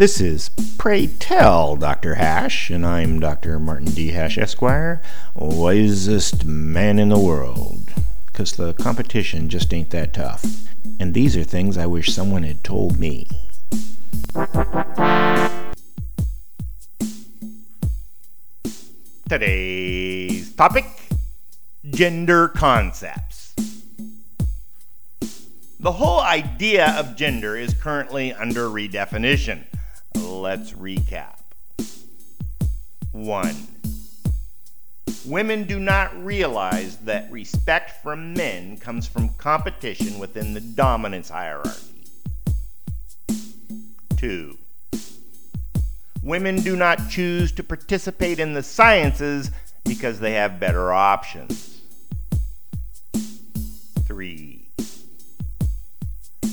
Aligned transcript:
This 0.00 0.18
is 0.18 0.48
Pray 0.78 1.08
Tell 1.08 1.76
Dr. 1.76 2.14
Hash, 2.14 2.70
and 2.70 2.86
I'm 2.86 3.20
Dr. 3.20 3.58
Martin 3.58 3.90
D. 3.90 4.12
Hash, 4.12 4.38
Esquire, 4.38 5.02
wisest 5.34 6.46
man 6.46 6.98
in 6.98 7.10
the 7.10 7.18
world. 7.18 7.92
Because 8.24 8.52
the 8.52 8.72
competition 8.72 9.50
just 9.50 9.74
ain't 9.74 9.90
that 9.90 10.14
tough. 10.14 10.42
And 10.98 11.12
these 11.12 11.36
are 11.36 11.44
things 11.44 11.76
I 11.76 11.84
wish 11.84 12.14
someone 12.14 12.44
had 12.44 12.64
told 12.64 12.98
me. 12.98 13.28
Today's 19.28 20.50
topic 20.54 20.86
gender 21.90 22.48
concepts. 22.48 23.54
The 25.78 25.92
whole 25.92 26.20
idea 26.20 26.98
of 26.98 27.16
gender 27.16 27.54
is 27.54 27.74
currently 27.74 28.32
under 28.32 28.62
redefinition. 28.68 29.66
Let's 30.14 30.72
recap. 30.72 31.38
1. 33.12 33.56
Women 35.26 35.64
do 35.64 35.78
not 35.78 36.24
realize 36.24 36.96
that 36.98 37.30
respect 37.30 38.02
from 38.02 38.32
men 38.32 38.78
comes 38.78 39.06
from 39.06 39.28
competition 39.34 40.18
within 40.18 40.54
the 40.54 40.60
dominance 40.60 41.28
hierarchy. 41.28 42.04
2. 44.16 44.56
Women 46.22 46.56
do 46.62 46.76
not 46.76 47.08
choose 47.08 47.52
to 47.52 47.62
participate 47.62 48.38
in 48.38 48.54
the 48.54 48.62
sciences 48.62 49.50
because 49.84 50.20
they 50.20 50.32
have 50.32 50.60
better 50.60 50.92
options. 50.92 51.80
3. 54.06 54.68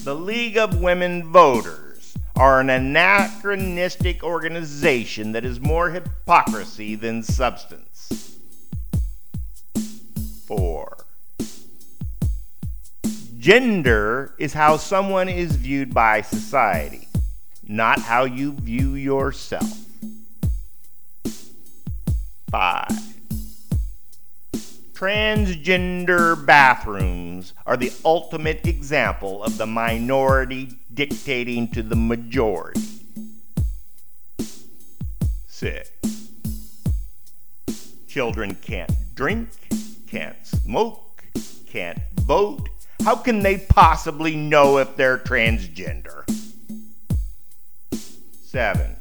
The 0.03 0.15
League 0.15 0.57
of 0.57 0.79
Women 0.79 1.31
Voters 1.31 1.86
are 2.37 2.59
an 2.59 2.69
anachronistic 2.69 4.23
organization 4.23 5.31
that 5.31 5.43
is 5.43 5.59
more 5.59 5.89
hypocrisy 5.89 6.95
than 6.95 7.23
substance. 7.23 8.37
4. 10.45 11.05
Gender 13.37 14.33
is 14.37 14.53
how 14.53 14.77
someone 14.77 15.29
is 15.29 15.55
viewed 15.55 15.93
by 15.93 16.21
society 16.21 17.07
not 17.67 17.99
how 17.99 18.23
you 18.23 18.53
view 18.53 18.95
yourself. 18.95 19.85
5. 22.49 22.87
Transgender 24.93 26.43
bathrooms 26.45 27.53
are 27.65 27.77
the 27.77 27.91
ultimate 28.03 28.65
example 28.65 29.43
of 29.43 29.57
the 29.57 29.67
minority 29.67 30.69
dictating 30.97 31.67
to 31.67 31.83
the 31.83 31.95
majority. 31.95 32.81
6. 35.47 35.91
Children 38.07 38.55
can't 38.63 38.91
drink, 39.13 39.49
can't 40.07 40.35
smoke, 40.43 41.23
can't 41.67 41.99
vote. 42.21 42.67
How 43.05 43.15
can 43.15 43.43
they 43.43 43.59
possibly 43.59 44.35
know 44.35 44.79
if 44.79 44.95
they're 44.95 45.19
transgender? 45.19 46.23
7. 48.43 48.95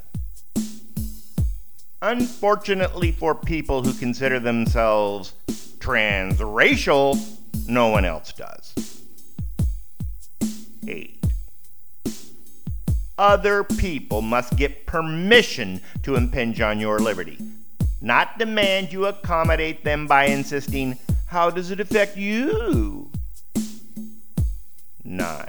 Unfortunately 2.03 3.11
for 3.11 3.35
people 3.35 3.83
who 3.83 3.95
consider 3.95 4.39
themselves 4.39 5.33
transracial, 5.79 7.19
no 7.67 7.89
one 7.89 8.05
else 8.05 8.35
does. 8.35 8.75
8. 10.87 11.26
Other 13.19 13.65
people 13.65 14.21
must 14.21 14.57
get 14.57 14.87
permission 14.87 15.81
to 16.03 16.17
impinge 16.17 16.61
on 16.61 16.79
your 16.79 16.99
liberty, 16.99 17.39
not 18.03 18.39
demand 18.39 18.93
you 18.93 19.07
accommodate 19.07 19.85
them 19.85 20.07
by 20.07 20.27
insisting, 20.27 20.99
How 21.27 21.49
does 21.49 21.71
it 21.71 21.81
affect 21.81 22.19
you? 22.19 23.11
9. 25.03 25.49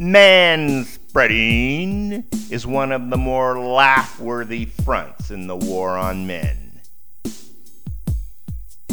Manspreading 0.00 2.24
is 2.50 2.66
one 2.66 2.92
of 2.92 3.10
the 3.10 3.16
more 3.16 3.58
laugh-worthy 3.58 4.64
fronts 4.64 5.30
in 5.30 5.46
the 5.46 5.56
war 5.56 5.98
on 5.98 6.26
men. 6.26 6.80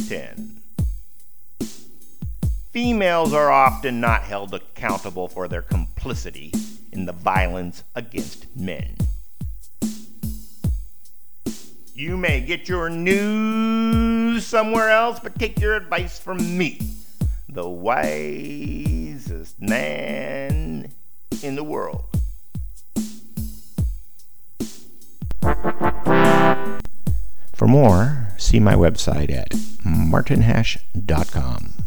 10. 0.08 0.63
Females 2.74 3.34
are 3.34 3.52
often 3.52 4.02
not 4.02 4.24
held 4.24 4.52
accountable 4.52 5.28
for 5.28 5.48
their 5.48 5.62
complicity 5.62 6.52
in 6.92 7.06
the 7.06 7.12
violence 7.12 7.84
against 7.94 8.48
men. 8.56 8.98
You 11.94 12.18
may 12.18 12.42
get 12.42 12.68
your 12.68 12.90
news 12.90 14.48
somewhere 14.48 14.90
else, 14.90 15.20
but 15.20 15.38
take 15.38 15.60
your 15.62 15.76
advice 15.76 16.18
from 16.18 16.58
me, 16.58 16.80
the 17.48 17.70
wisest 17.70 19.62
man 19.62 20.92
in 21.44 21.56
the 21.56 21.64
world. 21.64 22.06
For 27.54 27.68
more, 27.68 28.30
see 28.40 28.60
my 28.60 28.74
website 28.74 29.32
at 29.32 29.54
martinhash.com. 29.86 31.83